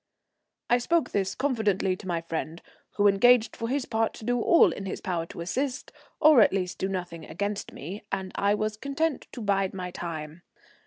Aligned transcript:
I 0.67 0.79
spoke 0.79 1.11
this 1.11 1.35
confidently 1.35 1.95
to 1.97 2.07
my 2.07 2.21
friend, 2.21 2.63
who 2.95 3.07
engaged 3.07 3.55
for 3.55 3.69
his 3.69 3.85
part 3.85 4.15
to 4.15 4.25
do 4.25 4.41
all 4.41 4.71
in 4.73 4.87
his 4.87 4.99
power 4.99 5.27
to 5.27 5.41
assist, 5.41 5.91
or 6.19 6.41
at 6.41 6.51
least 6.53 6.79
to 6.79 6.87
do 6.87 6.91
nothing 6.91 7.23
against 7.23 7.71
me, 7.71 8.01
and 8.11 8.31
I 8.33 8.55
was 8.55 8.77
content 8.77 9.27
to 9.31 9.41
bide 9.41 9.75
my 9.75 9.91
time. 9.91 10.41